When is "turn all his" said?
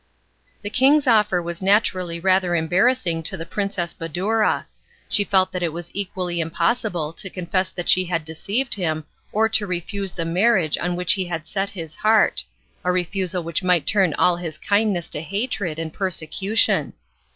13.85-14.57